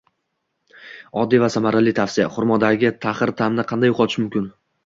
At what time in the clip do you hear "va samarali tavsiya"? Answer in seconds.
1.43-2.27